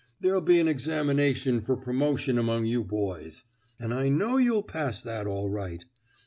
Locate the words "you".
2.65-2.83